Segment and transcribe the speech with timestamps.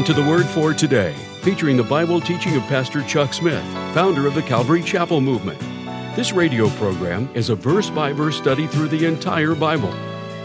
[0.00, 4.26] Welcome to the Word for Today, featuring the Bible teaching of Pastor Chuck Smith, founder
[4.26, 5.60] of the Calvary Chapel Movement.
[6.16, 9.92] This radio program is a verse by verse study through the entire Bible.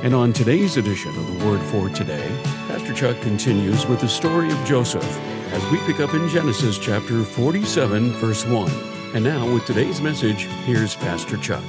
[0.03, 2.27] And on today's edition of the Word for Today,
[2.67, 5.07] Pastor Chuck continues with the story of Joseph
[5.53, 8.69] as we pick up in Genesis chapter 47, verse 1.
[9.13, 11.63] And now, with today's message, here's Pastor Chuck.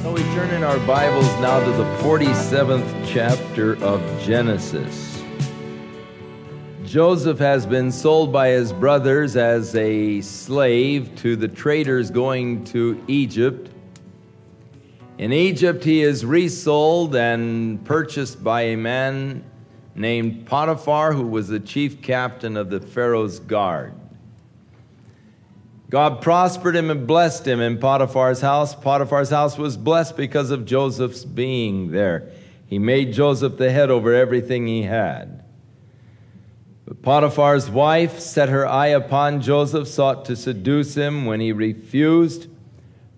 [0.00, 5.13] So we turn in our Bibles now to the 47th chapter of Genesis.
[6.94, 13.02] Joseph has been sold by his brothers as a slave to the traders going to
[13.08, 13.68] Egypt.
[15.18, 19.42] In Egypt, he is resold and purchased by a man
[19.96, 23.94] named Potiphar, who was the chief captain of the Pharaoh's guard.
[25.90, 28.72] God prospered him and blessed him in Potiphar's house.
[28.72, 32.30] Potiphar's house was blessed because of Joseph's being there.
[32.68, 35.43] He made Joseph the head over everything he had.
[37.04, 41.26] Potiphar's wife set her eye upon Joseph, sought to seduce him.
[41.26, 42.48] When he refused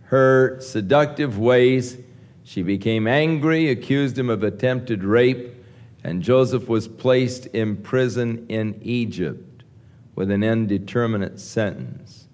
[0.06, 1.96] her seductive ways,
[2.42, 5.54] she became angry, accused him of attempted rape,
[6.02, 9.62] and Joseph was placed in prison in Egypt
[10.16, 12.26] with an indeterminate sentence.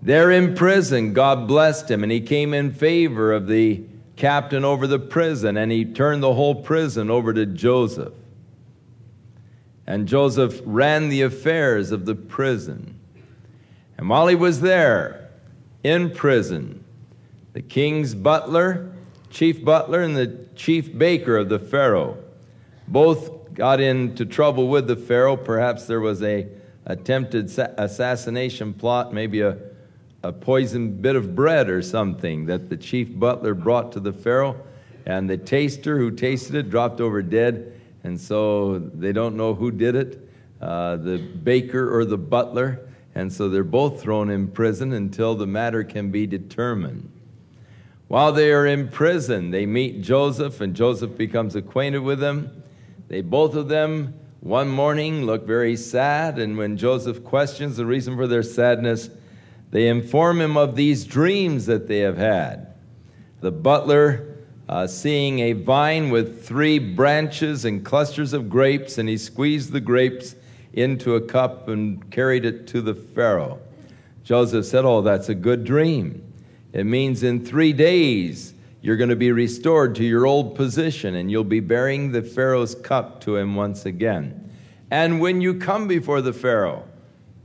[0.00, 3.82] There in prison, God blessed him, and he came in favor of the
[4.14, 8.12] captain over the prison, and he turned the whole prison over to Joseph.
[9.90, 13.00] And Joseph ran the affairs of the prison.
[13.98, 15.30] And while he was there
[15.82, 16.84] in prison,
[17.54, 18.92] the king's butler,
[19.30, 22.18] chief butler, and the chief baker of the Pharaoh
[22.86, 25.36] both got into trouble with the Pharaoh.
[25.36, 26.46] Perhaps there was a
[26.86, 27.46] attempted
[27.76, 29.58] assassination plot, maybe a
[30.22, 34.54] a poisoned bit of bread or something that the chief butler brought to the Pharaoh,
[35.04, 39.70] and the taster who tasted it dropped over dead, and so they don't know who
[39.70, 40.30] did it
[40.60, 42.80] uh, the baker or the butler,
[43.14, 47.10] and so they're both thrown in prison until the matter can be determined.
[48.08, 52.62] While they are in prison, they meet Joseph, and Joseph becomes acquainted with them.
[53.08, 58.16] They both of them one morning look very sad, and when Joseph questions the reason
[58.16, 59.10] for their sadness,
[59.70, 62.74] they inform him of these dreams that they have had.
[63.40, 64.29] The butler
[64.70, 69.80] uh, seeing a vine with three branches and clusters of grapes, and he squeezed the
[69.80, 70.34] grapes
[70.72, 73.58] into a cup and carried it to the Pharaoh.
[74.24, 76.22] Joseph said, Oh, that's a good dream.
[76.72, 81.30] It means in three days you're going to be restored to your old position and
[81.30, 84.50] you'll be bearing the Pharaoh's cup to him once again.
[84.90, 86.84] And when you come before the Pharaoh,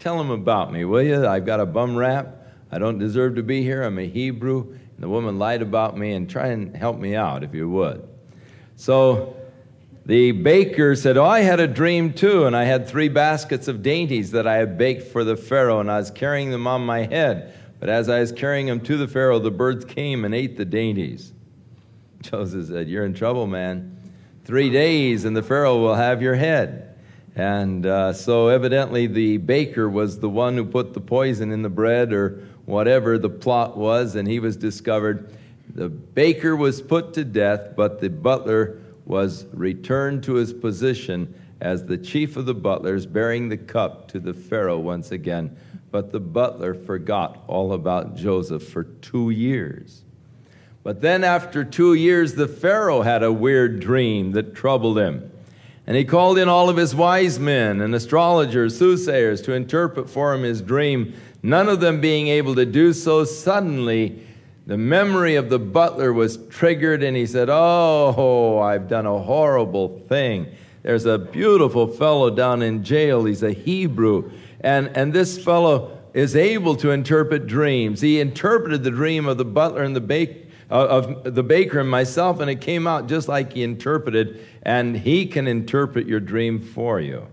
[0.06, 1.26] Tell him about me, will you?
[1.26, 2.28] I've got a bum rap.
[2.72, 3.82] I don't deserve to be here.
[3.82, 4.78] I'm a Hebrew.
[5.00, 8.08] The woman lied about me, and try and help me out if you would.
[8.78, 9.36] So
[10.06, 13.82] the baker said, Oh, I had a dream too, and I had three baskets of
[13.82, 17.04] dainties that I had baked for the Pharaoh, and I was carrying them on my
[17.04, 17.54] head.
[17.80, 20.66] But as I was carrying them to the Pharaoh, the birds came and ate the
[20.66, 21.34] dainties.
[22.22, 23.92] Joseph said, You're in trouble, man.
[24.46, 26.96] Three days, and the Pharaoh will have your head.
[27.36, 31.70] And uh, so, evidently, the baker was the one who put the poison in the
[31.70, 35.36] bread or whatever the plot was, and he was discovered.
[35.74, 41.86] The baker was put to death, but the butler was returned to his position as
[41.86, 45.56] the chief of the butlers, bearing the cup to the Pharaoh once again.
[45.92, 50.04] But the butler forgot all about Joseph for two years.
[50.84, 55.32] But then, after two years, the Pharaoh had a weird dream that troubled him.
[55.88, 60.34] And he called in all of his wise men and astrologers, soothsayers, to interpret for
[60.34, 61.14] him his dream.
[61.46, 64.20] None of them being able to do so, suddenly
[64.66, 70.00] the memory of the butler was triggered, and he said, Oh, I've done a horrible
[70.10, 70.48] thing.
[70.82, 73.26] There's a beautiful fellow down in jail.
[73.26, 74.32] He's a Hebrew.
[74.62, 78.02] And, and this fellow is able to interpret dreams.
[78.02, 81.90] He interpreted the dream of the butler and the baker uh, of the baker and
[81.90, 86.60] myself, and it came out just like he interpreted, and he can interpret your dream
[86.60, 87.28] for you.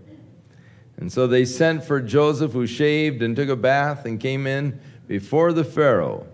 [1.03, 4.79] And so they sent for Joseph, who shaved and took a bath and came in
[5.05, 6.25] before the Pharaoh.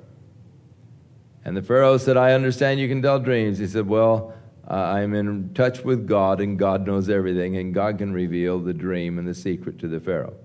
[1.44, 3.58] And the Pharaoh said, I understand you can tell dreams.
[3.58, 4.32] He said, Well,
[4.70, 8.72] uh, I'm in touch with God, and God knows everything, and God can reveal the
[8.72, 10.36] dream and the secret to the Pharaoh.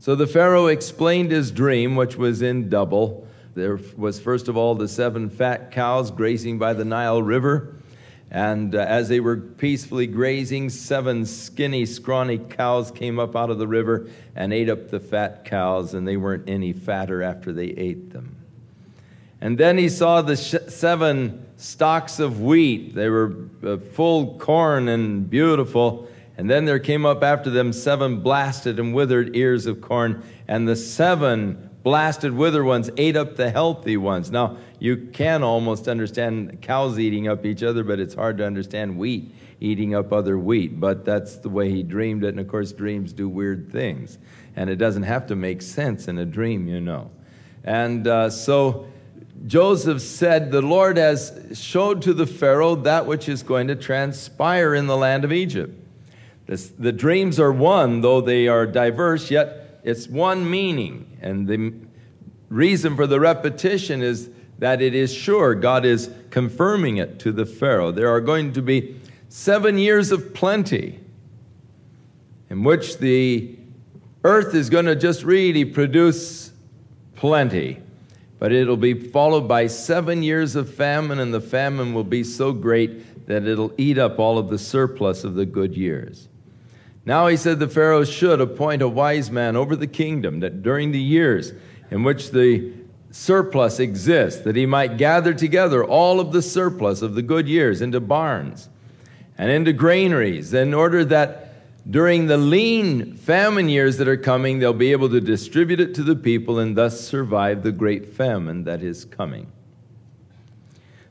[0.00, 3.28] So the Pharaoh explained his dream, which was in double.
[3.54, 7.76] There was, first of all, the seven fat cows grazing by the Nile River.
[8.32, 13.58] And uh, as they were peacefully grazing, seven skinny, scrawny cows came up out of
[13.58, 17.66] the river and ate up the fat cows, and they weren't any fatter after they
[17.66, 18.34] ate them.
[19.42, 22.94] And then he saw the sh- seven stalks of wheat.
[22.94, 26.08] They were uh, full corn and beautiful.
[26.38, 30.66] And then there came up after them seven blasted and withered ears of corn, and
[30.66, 34.30] the seven blasted wither ones ate up the healthy ones.
[34.30, 38.98] Now, you can almost understand cows eating up each other, but it's hard to understand
[38.98, 39.32] wheat
[39.62, 40.80] eating up other wheat.
[40.80, 44.18] But that's the way he dreamed it, and of course, dreams do weird things.
[44.56, 47.10] And it doesn't have to make sense in a dream, you know.
[47.64, 48.86] And uh, so
[49.46, 54.74] Joseph said, The Lord has showed to the Pharaoh that which is going to transpire
[54.74, 55.78] in the land of Egypt.
[56.46, 61.18] This, the dreams are one, though they are diverse, yet it's one meaning.
[61.20, 61.74] And the
[62.48, 65.54] reason for the repetition is that it is sure.
[65.54, 67.90] God is confirming it to the Pharaoh.
[67.90, 71.00] There are going to be seven years of plenty
[72.48, 73.56] in which the
[74.24, 76.52] earth is going to just really produce
[77.16, 77.78] plenty.
[78.38, 82.52] But it'll be followed by seven years of famine, and the famine will be so
[82.52, 86.28] great that it'll eat up all of the surplus of the good years.
[87.04, 90.92] Now he said the Pharaoh should appoint a wise man over the kingdom, that during
[90.92, 91.52] the years
[91.90, 92.72] in which the
[93.10, 97.82] surplus exists, that he might gather together all of the surplus of the good years
[97.82, 98.68] into barns
[99.36, 101.48] and into granaries, in order that
[101.90, 106.04] during the lean famine years that are coming, they'll be able to distribute it to
[106.04, 109.50] the people and thus survive the great famine that is coming.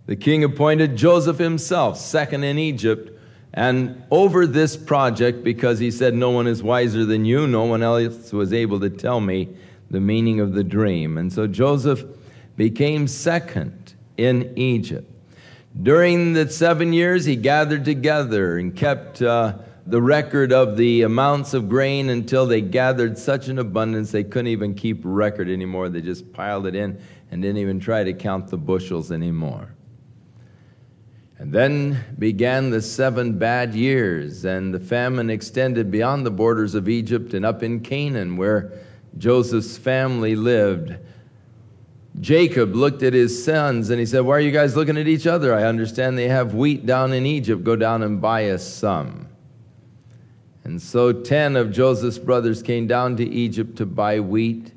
[0.06, 3.21] The king appointed Joseph himself, second in Egypt,
[3.54, 7.84] and over this project, because he said, No one is wiser than you, no one
[7.84, 9.50] else was able to tell me
[9.90, 11.18] the meaning of the dream.
[11.18, 12.04] And so Joseph
[12.56, 15.10] became second in Egypt.
[15.82, 21.54] During the seven years, he gathered together and kept uh, the record of the amounts
[21.54, 25.90] of grain until they gathered such an abundance they couldn't even keep record anymore.
[25.90, 27.02] They just piled it in
[27.32, 29.71] and didn't even try to count the bushels anymore.
[31.42, 36.88] And then began the seven bad years, and the famine extended beyond the borders of
[36.88, 38.72] Egypt and up in Canaan, where
[39.18, 40.98] Joseph's family lived.
[42.20, 45.26] Jacob looked at his sons and he said, Why are you guys looking at each
[45.26, 45.52] other?
[45.52, 47.64] I understand they have wheat down in Egypt.
[47.64, 49.28] Go down and buy us some.
[50.64, 54.74] And so ten of Joseph's brothers came down to Egypt to buy wheat.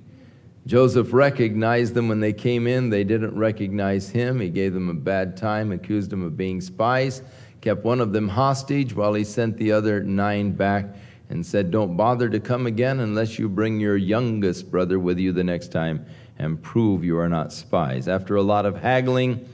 [0.67, 2.89] Joseph recognized them when they came in.
[2.89, 4.41] They didn't recognize him.
[4.41, 7.23] He gave them a bad time, accused them of being spies,
[7.61, 10.87] kept one of them hostage while he sent the other nine back
[11.29, 15.33] and said, Don't bother to come again unless you bring your youngest brother with you
[15.33, 16.07] the next time
[16.39, 18.09] and prove you are not spies.
[18.09, 19.47] After a lot of haggling,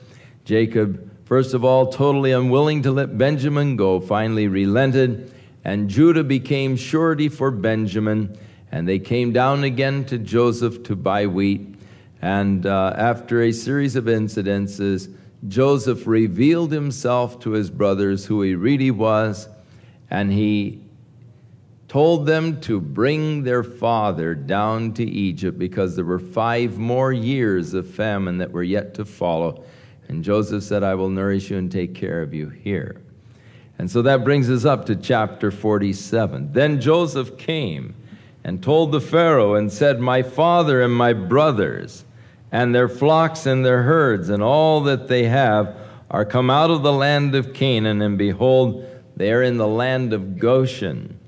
[0.44, 5.32] Jacob, first of all, totally unwilling to let Benjamin go, finally relented,
[5.64, 8.38] and Judah became surety for Benjamin
[8.72, 11.74] and they came down again to Joseph to buy wheat.
[12.22, 15.12] And uh, after a series of incidences,
[15.48, 19.48] Joseph revealed himself to his brothers who he really was,
[20.10, 20.80] and he
[21.88, 27.74] told them to bring their father down to Egypt because there were five more years
[27.74, 29.64] of famine that were yet to follow.
[30.06, 33.00] And Joseph said, I will nourish you and take care of you here.
[33.78, 36.52] And so that brings us up to chapter 47.
[36.52, 37.94] Then Joseph came
[38.44, 42.04] and told the Pharaoh and said, My father and my brothers,
[42.50, 45.76] and their flocks and their herds, and all that they have,
[46.10, 48.84] are come out of the land of Canaan, and behold,
[49.16, 51.18] they are in the land of Goshen.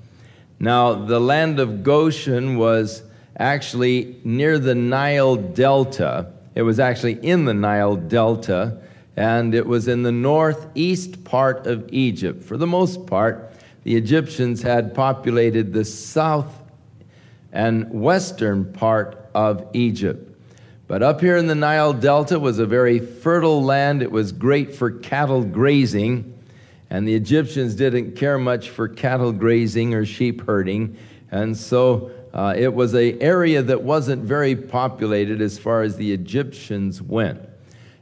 [0.59, 3.03] Now, the land of Goshen was
[3.37, 6.31] actually near the Nile Delta.
[6.55, 8.81] It was actually in the Nile Delta,
[9.15, 12.43] and it was in the northeast part of Egypt.
[12.43, 13.51] For the most part,
[13.83, 16.62] the Egyptians had populated the south
[17.53, 20.29] and western part of Egypt.
[20.87, 24.01] But up here in the Nile Delta was a very fertile land.
[24.01, 26.37] It was great for cattle grazing,
[26.89, 30.97] and the Egyptians didn't care much for cattle grazing or sheep herding.
[31.31, 36.11] And so uh, it was an area that wasn't very populated as far as the
[36.11, 37.39] Egyptians went,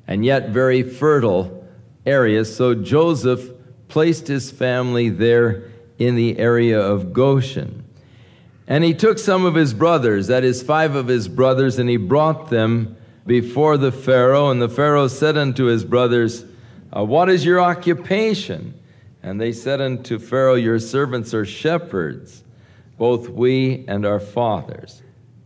[0.08, 1.68] and yet very fertile
[2.06, 2.46] area.
[2.46, 3.52] So Joseph
[3.90, 5.64] placed his family there
[6.00, 7.81] in the area of Goshen.
[8.72, 11.98] And he took some of his brothers, that is, five of his brothers, and he
[11.98, 12.96] brought them
[13.28, 14.50] before the Pharaoh.
[14.50, 16.46] And the Pharaoh said unto his brothers,
[16.96, 18.74] uh, What is your occupation?
[19.22, 22.46] And they said unto Pharaoh, Your servants are shepherds,
[22.98, 25.04] both we and our fathers.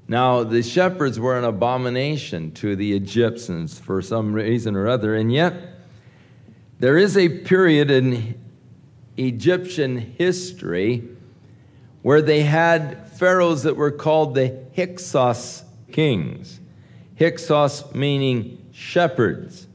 [0.07, 5.33] Now, the shepherds were an abomination to the Egyptians for some reason or other, and
[5.33, 5.79] yet
[6.77, 8.39] there is a period in
[9.17, 11.09] Egyptian history
[12.03, 16.59] where they had pharaohs that were called the Hyksos kings.
[17.17, 19.67] Hyksos meaning shepherds.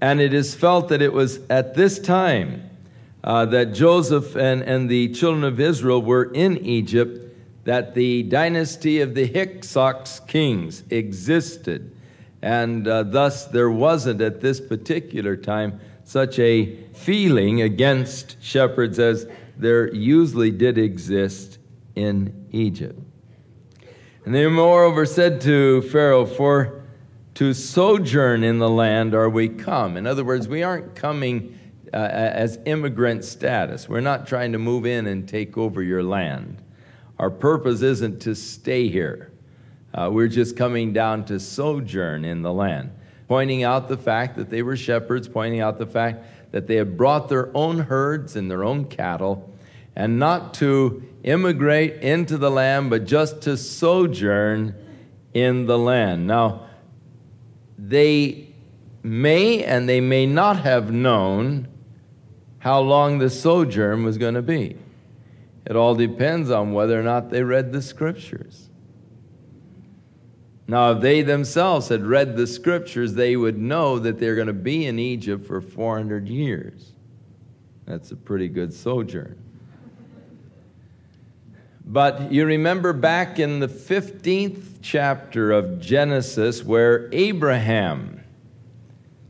[0.00, 2.68] And it is felt that it was at this time
[3.22, 7.20] uh, that Joseph and, and the children of Israel were in Egypt,
[7.64, 11.96] that the dynasty of the Hyksos kings existed.
[12.42, 19.26] And uh, thus, there wasn't at this particular time such a feeling against shepherds as
[19.56, 21.58] there usually did exist
[21.94, 22.98] in Egypt.
[24.24, 26.82] And they moreover said to Pharaoh, For
[27.34, 29.96] to sojourn in the land are we come.
[29.96, 31.58] In other words, we aren't coming
[31.92, 33.88] uh, as immigrant status.
[33.88, 36.62] We're not trying to move in and take over your land.
[37.18, 39.32] Our purpose isn't to stay here.
[39.92, 42.90] Uh, we're just coming down to sojourn in the land,
[43.28, 46.96] pointing out the fact that they were shepherds, pointing out the fact that they had
[46.96, 49.53] brought their own herds and their own cattle,
[49.96, 54.74] and not to immigrate into the land, but just to sojourn
[55.32, 56.26] in the land.
[56.26, 56.66] Now,
[57.78, 58.54] they
[59.02, 61.68] may and they may not have known
[62.58, 64.76] how long the sojourn was going to be.
[65.66, 68.68] It all depends on whether or not they read the scriptures.
[70.66, 74.54] Now, if they themselves had read the scriptures, they would know that they're going to
[74.54, 76.92] be in Egypt for 400 years.
[77.86, 79.43] That's a pretty good sojourn.
[81.84, 88.22] But you remember back in the 15th chapter of Genesis where Abraham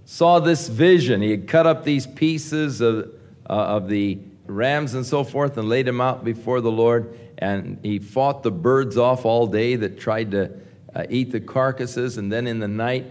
[0.05, 1.21] saw this vision.
[1.21, 3.13] He had cut up these pieces of,
[3.51, 7.19] uh, of the rams and so forth and laid them out before the Lord.
[7.39, 10.53] And he fought the birds off all day that tried to
[10.95, 12.19] uh, eat the carcasses.
[12.19, 13.07] And then in the night,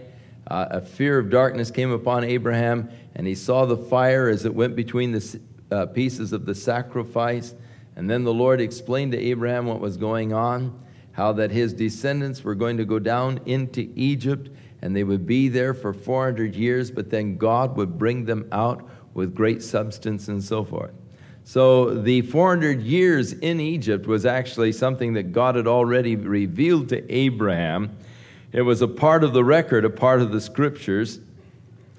[0.46, 4.54] uh, a fear of darkness came upon Abraham, and he saw the fire as it
[4.54, 7.54] went between the uh, pieces of the sacrifice.
[7.96, 10.78] And then the Lord explained to Abraham what was going on,
[11.12, 14.50] how that his descendants were going to go down into Egypt
[14.82, 18.86] and they would be there for 400 years, but then God would bring them out
[19.14, 20.92] with great substance and so forth.
[21.44, 27.10] So the 400 years in Egypt was actually something that God had already revealed to
[27.10, 27.96] Abraham.
[28.52, 31.18] It was a part of the record, a part of the scriptures.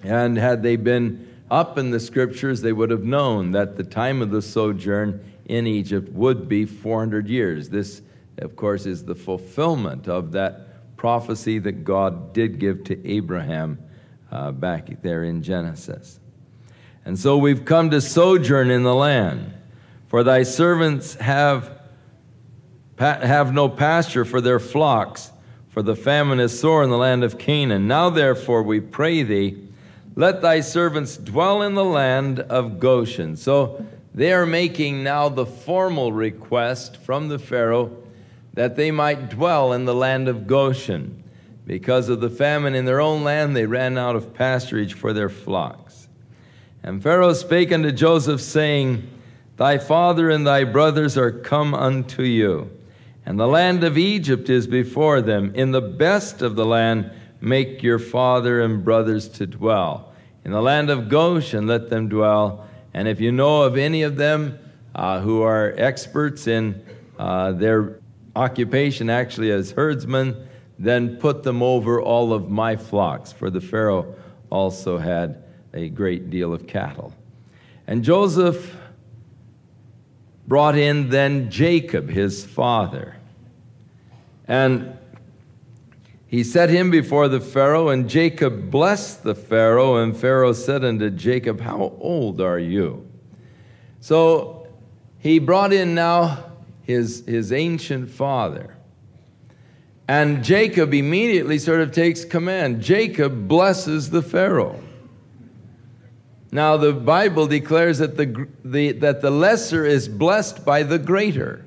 [0.03, 4.21] And had they been up in the scriptures, they would have known that the time
[4.21, 7.69] of the sojourn in Egypt would be 400 years.
[7.69, 8.01] This,
[8.39, 13.79] of course, is the fulfillment of that prophecy that God did give to Abraham
[14.31, 16.19] uh, back there in Genesis.
[17.05, 19.53] And so we've come to sojourn in the land.
[20.07, 21.79] For thy servants have,
[22.97, 25.31] have no pasture for their flocks,
[25.69, 27.87] for the famine is sore in the land of Canaan.
[27.87, 29.61] Now, therefore, we pray thee,
[30.15, 33.35] let thy servants dwell in the land of Goshen.
[33.35, 33.85] So
[34.15, 38.01] they are making now the formal request from the Pharaoh
[38.53, 41.21] that they might dwell in the land of Goshen.
[41.65, 45.27] Because of the famine in their own land, they ran out of pasturage for their
[45.27, 46.07] flocks.
[46.81, 49.05] And Pharaoh spake unto Joseph, saying,
[49.57, 52.69] Thy father and thy brothers are come unto you,
[53.25, 55.51] and the land of Egypt is before them.
[55.55, 60.13] In the best of the land, make your father and brothers to dwell.
[60.45, 62.65] In the land of Goshen, let them dwell.
[62.95, 64.57] And if you know of any of them
[64.95, 66.81] uh, who are experts in
[67.19, 67.99] uh, their
[68.37, 70.47] occupation, actually as herdsmen,
[70.79, 73.33] then put them over all of my flocks.
[73.33, 74.15] For the Pharaoh
[74.49, 77.13] also had a great deal of cattle.
[77.85, 78.77] And Joseph
[80.47, 83.17] brought in then Jacob, his father.
[84.47, 84.97] And
[86.35, 89.95] he set him before the Pharaoh, and Jacob blessed the Pharaoh.
[89.95, 93.09] And Pharaoh said unto Jacob, How old are you?
[94.01, 94.67] So
[95.17, 96.51] he brought in now
[96.81, 98.75] his, his ancient father.
[100.09, 102.81] And Jacob immediately sort of takes command.
[102.81, 104.83] Jacob blesses the Pharaoh.
[106.51, 111.65] Now, the Bible declares that the, the, that the lesser is blessed by the greater.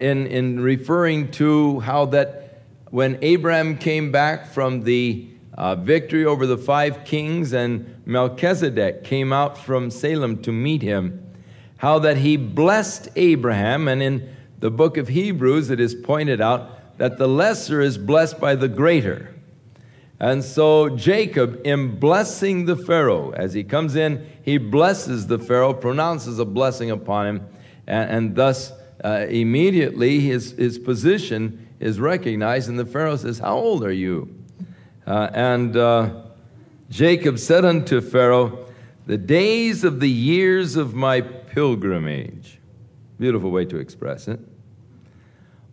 [0.00, 2.47] In, in referring to how that
[2.90, 9.32] when Abraham came back from the uh, victory over the five kings and Melchizedek came
[9.32, 11.26] out from Salem to meet him,
[11.78, 16.98] how that he blessed Abraham, and in the book of Hebrews it is pointed out
[16.98, 19.34] that the lesser is blessed by the greater.
[20.20, 25.72] And so Jacob, in blessing the Pharaoh, as he comes in, he blesses the Pharaoh,
[25.74, 27.46] pronounces a blessing upon him,
[27.86, 28.72] and, and thus
[29.04, 32.68] uh, immediately his, his position is recognized.
[32.68, 34.34] And the Pharaoh says, How old are you?
[35.06, 36.22] Uh, and uh,
[36.90, 38.66] Jacob said unto Pharaoh,
[39.06, 42.58] The days of the years of my pilgrimage,
[43.18, 44.40] beautiful way to express it,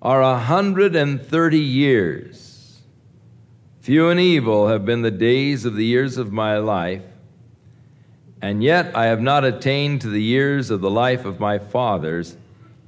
[0.01, 2.81] are a hundred and thirty years.
[3.79, 7.03] Few and evil have been the days of the years of my life,
[8.41, 12.35] And yet I have not attained to the years of the life of my fathers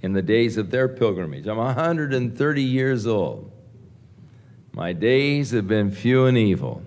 [0.02, 1.48] in the days of their pilgrimage.
[1.48, 3.52] I'm 130 years old.
[4.72, 6.84] My days have been few and evil,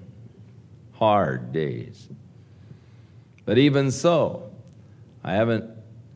[0.92, 2.08] hard days.
[3.44, 4.52] But even so,
[5.24, 5.64] I haven't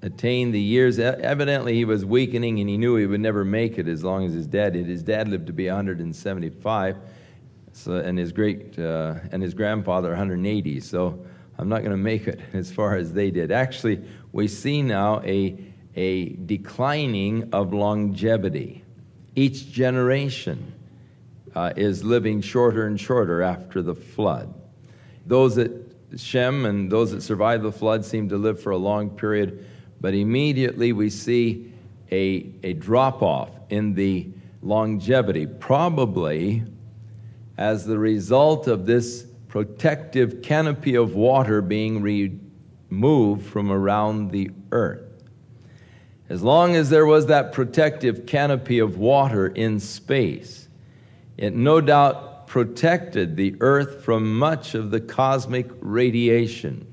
[0.03, 0.99] attained the years.
[0.99, 4.33] Evidently, he was weakening and he knew he would never make it as long as
[4.33, 4.87] his dad did.
[4.87, 6.97] His dad lived to be 175,
[7.73, 10.81] so, and his great uh, and his grandfather 180.
[10.81, 11.25] So
[11.59, 13.51] I'm not going to make it as far as they did.
[13.51, 15.57] Actually, we see now a,
[15.97, 18.85] a declining of longevity.
[19.35, 20.73] Each generation
[21.55, 24.53] uh, is living shorter and shorter after the flood.
[25.27, 29.11] Those that Shem and those that survived the flood seem to live for a long
[29.11, 29.67] period,
[30.01, 31.73] but immediately we see
[32.11, 34.29] a, a drop off in the
[34.63, 36.63] longevity, probably
[37.57, 45.14] as the result of this protective canopy of water being removed from around the earth.
[46.29, 50.69] As long as there was that protective canopy of water in space,
[51.37, 56.93] it no doubt protected the earth from much of the cosmic radiation.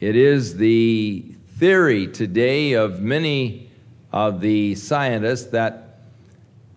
[0.00, 1.24] It is the
[1.58, 3.70] theory today of many
[4.12, 6.00] of the scientists that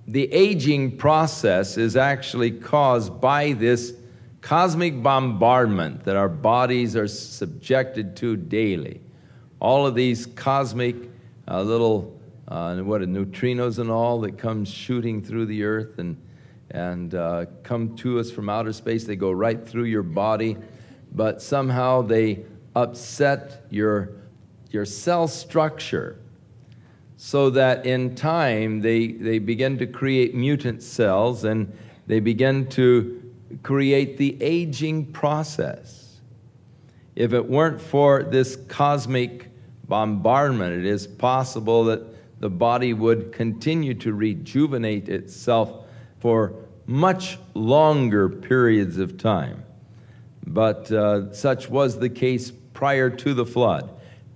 [0.07, 3.93] the aging process is actually caused by this
[4.41, 9.01] cosmic bombardment that our bodies are subjected to daily.
[9.59, 10.95] All of these cosmic
[11.47, 16.17] uh, little, uh, what, neutrinos and all that come shooting through the earth and,
[16.71, 20.57] and uh, come to us from outer space, they go right through your body,
[21.13, 22.43] but somehow they
[22.75, 24.11] upset your,
[24.71, 26.19] your cell structure
[27.17, 33.21] so that in time they, they begin to create mutant cells and they begin to
[33.63, 36.19] create the aging process.
[37.15, 39.46] If it weren't for this cosmic
[39.87, 42.01] bombardment, it is possible that
[42.39, 45.85] the body would continue to rejuvenate itself
[46.19, 46.53] for
[46.85, 49.63] much longer periods of time.
[50.45, 53.89] But uh, such was the case prior to the flood.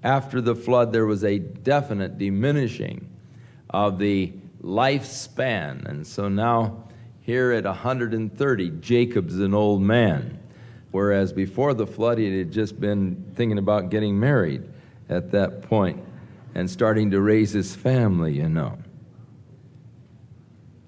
[0.03, 3.07] After the flood, there was a definite diminishing
[3.69, 4.33] of the
[4.63, 5.85] lifespan.
[5.85, 6.83] And so now
[7.21, 10.39] here at 130, Jacob's an old man,
[10.89, 14.63] whereas before the flood, he had just been thinking about getting married
[15.12, 16.02] at that point
[16.56, 18.78] and starting to raise his family, you know.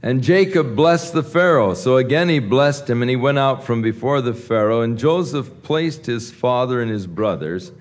[0.01, 1.73] And Jacob blessed the Pharaoh.
[1.73, 4.81] So again he blessed him, and he went out from before the Pharaoh.
[4.81, 7.71] And Joseph placed his father and his brothers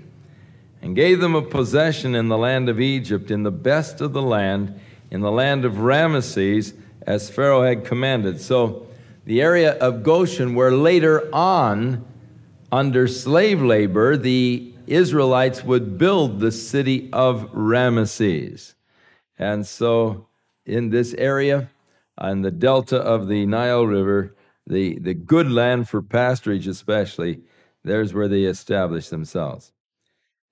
[0.81, 4.23] and gave them a possession in the land of Egypt, in the best of the
[4.23, 6.75] land, in the land of Ramesses,
[7.07, 8.41] as Pharaoh had commanded.
[8.41, 8.87] So,
[9.25, 12.05] the area of Goshen, where later on,
[12.73, 18.75] under slave labor, the Israelites would build the city of Ramesses.
[19.39, 20.29] And so,
[20.67, 21.71] in this area,
[22.19, 27.41] on the delta of the Nile River, the, the good land for pasturage, especially,
[27.83, 29.73] there's where they established themselves.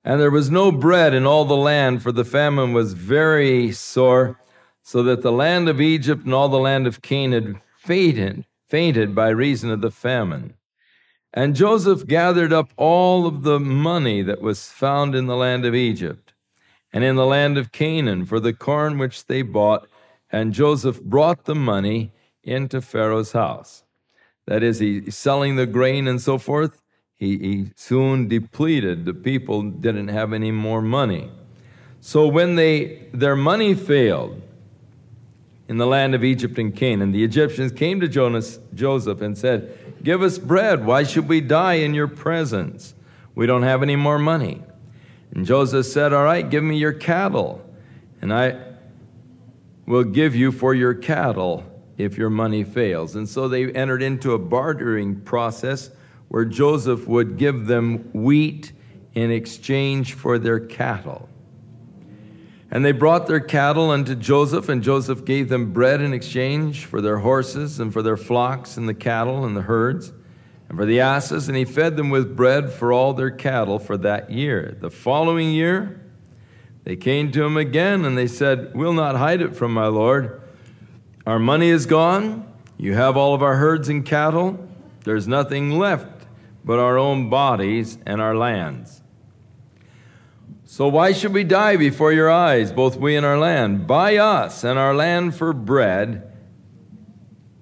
[0.03, 4.41] And there was no bread in all the land, for the famine was very sore
[4.83, 9.29] so that the land of Egypt and all the land of Canaan fainted, fainted by
[9.29, 10.55] reason of the famine.
[11.33, 15.75] And Joseph gathered up all of the money that was found in the land of
[15.75, 16.33] Egypt
[16.93, 19.89] and in the land of Canaan for the corn which they bought,
[20.33, 22.13] and Joseph brought the money
[22.43, 23.85] into Pharaoh's house.
[24.47, 26.83] That is, he selling the grain and so forth.
[27.15, 29.05] He, he soon depleted.
[29.05, 31.31] The people didn't have any more money.
[32.01, 34.41] So when they their money failed,
[35.71, 37.13] in the land of Egypt and Canaan.
[37.13, 40.85] The Egyptians came to Jonas, Joseph and said, Give us bread.
[40.85, 42.95] Why should we die in your presence?
[43.35, 44.63] We don't have any more money.
[45.35, 47.65] And Joseph said, All right, give me your cattle,
[48.21, 48.59] and I
[49.87, 51.65] will give you for your cattle
[51.99, 53.17] if your money fails.
[53.17, 55.91] And so they entered into a bartering process
[56.29, 58.73] where Joseph would give them wheat
[59.15, 61.29] in exchange for their cattle.
[62.71, 67.01] And they brought their cattle unto Joseph, and Joseph gave them bread in exchange for
[67.01, 70.13] their horses, and for their flocks, and the cattle, and the herds,
[70.69, 73.97] and for the asses, and he fed them with bread for all their cattle for
[73.97, 74.77] that year.
[74.81, 76.01] The following year,
[76.85, 80.41] they came to him again, and they said, We'll not hide it from my Lord.
[81.27, 82.47] Our money is gone.
[82.79, 84.69] You have all of our herds and cattle.
[85.05, 86.27] There's nothing left
[86.65, 89.00] but our own bodies and our lands.
[90.73, 93.89] So why should we die before your eyes, both we and our land?
[93.89, 96.33] Buy us and our land for bread.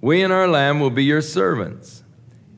[0.02, 2.02] We and our land will be your servants.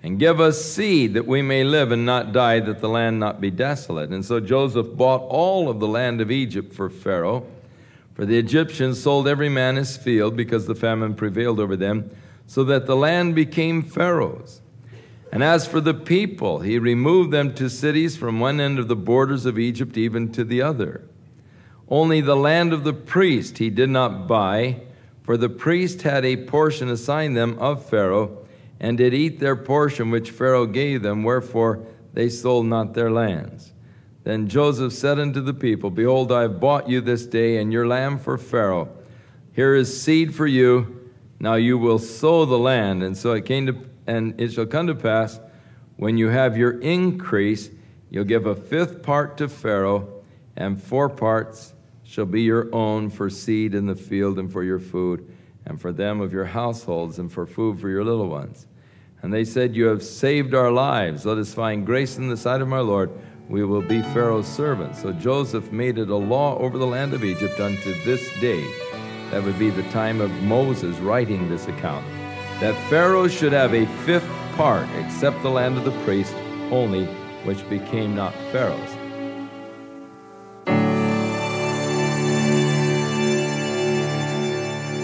[0.03, 3.41] and give us seed that we may live and not die, that the land not
[3.41, 4.11] be desolate.
[4.11, 7.47] And so Joseph bought all of the land of Egypt for Pharaoh.
[8.15, 12.11] For the Egyptians sold every man his field because the famine prevailed over them,
[12.47, 14.63] so that the land became Pharaoh's.
[15.33, 18.97] And as for the people, he removed them to cities from one end of the
[18.97, 21.05] borders of Egypt even to the other.
[21.89, 24.83] Only the land of the priest he did not buy,
[25.23, 28.39] for the priest had a portion assigned them of Pharaoh
[28.81, 33.73] and did eat their portion which Pharaoh gave them, wherefore they sold not their lands.
[34.25, 37.87] Then Joseph said unto the people, Behold, I have bought you this day and your
[37.87, 38.89] lamb for Pharaoh.
[39.53, 41.11] Here is seed for you.
[41.39, 43.03] Now you will sow the land.
[43.03, 45.39] And so it came to, and it shall come to pass,
[45.97, 47.71] when you have your increase,
[48.11, 50.25] you'll give a fifth part to Pharaoh,
[50.57, 54.81] and four parts shall be your own for seed in the field and for your
[54.81, 55.33] food,
[55.65, 58.67] and for them of your households, and for food for your little ones.
[59.23, 61.25] And they said, You have saved our lives.
[61.25, 63.13] Let us find grace in the sight of my Lord.
[63.49, 65.03] We will be Pharaoh's servants.
[65.03, 68.67] So Joseph made it a law over the land of Egypt unto this day.
[69.31, 72.05] That would be the time of Moses writing this account.
[72.61, 76.35] That Pharaoh should have a fifth part, except the land of the priest
[76.71, 77.07] only,
[77.45, 78.97] which became not Pharaoh's.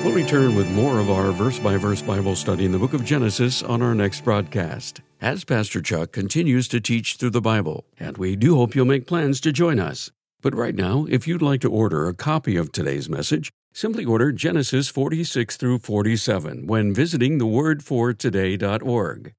[0.05, 3.07] We'll return with more of our verse by verse Bible study in the book of
[3.07, 8.19] Genesis on our next broadcast, as Pastor Chuck continues to teach through the Bible, and
[8.19, 10.11] we do hope you'll make plans to join us.
[10.43, 14.33] But right now, if you'd like to order a copy of today's message, simply order
[14.33, 19.35] Genesis 46 through 47 when visiting thewordfortoday.org.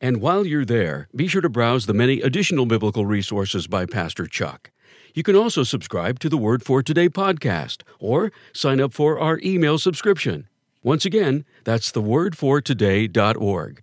[0.00, 4.26] And while you're there, be sure to browse the many additional biblical resources by Pastor
[4.26, 4.70] Chuck.
[5.12, 9.38] You can also subscribe to the Word for Today podcast or sign up for our
[9.44, 10.48] email subscription.
[10.82, 13.82] Once again, that's thewordfortoday.org.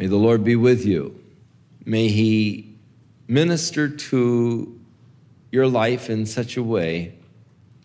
[0.00, 1.22] May the Lord be with you.
[1.84, 2.74] May he
[3.28, 4.80] minister to
[5.52, 7.18] your life in such a way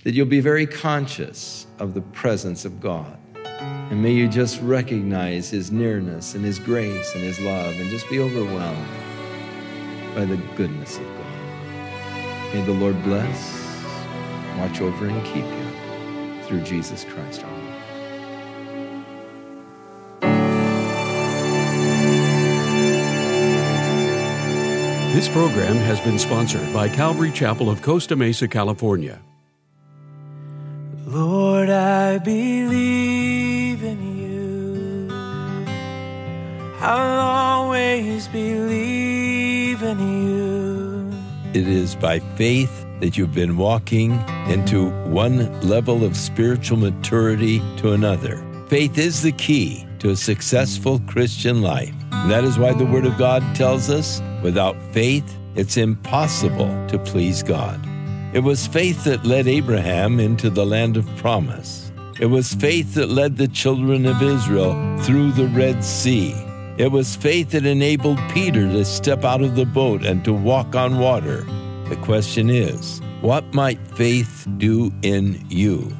[0.06, 3.18] that you'll be very conscious of the presence of God.
[3.36, 8.10] And may you just recognize his nearness and his grace and his love and just
[8.10, 8.88] be overwhelmed
[10.16, 12.54] by the goodness of God.
[12.54, 13.84] May the Lord bless,
[14.58, 17.65] watch over, and keep you through Jesus Christ our Lord.
[25.16, 29.22] This program has been sponsored by Calvary Chapel of Costa Mesa, California.
[31.06, 35.08] Lord, I believe in you.
[36.82, 41.14] I'll always believe in you.
[41.54, 47.94] It is by faith that you've been walking into one level of spiritual maturity to
[47.94, 48.44] another.
[48.68, 51.96] Faith is the key to a successful Christian life.
[52.26, 56.98] And that is why the Word of God tells us without faith, it's impossible to
[56.98, 57.80] please God.
[58.34, 61.92] It was faith that led Abraham into the land of promise.
[62.20, 66.34] It was faith that led the children of Israel through the Red Sea.
[66.80, 70.76] It was faith that enabled Peter to step out of the boat and to walk
[70.76, 71.44] on water.
[71.90, 75.96] The question is, what might faith do in you?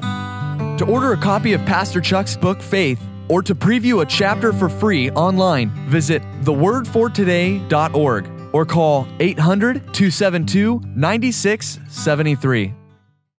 [0.78, 4.68] To order a copy of Pastor Chuck's book, Faith, or to preview a chapter for
[4.68, 12.85] free online, visit thewordfortoday.org or call 800 272 9673.